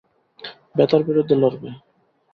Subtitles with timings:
[0.75, 1.69] ব্যথার বিরুদ্ধে লড়বে।